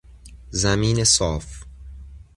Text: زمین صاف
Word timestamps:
زمین 0.51 1.03
صاف 1.03 1.63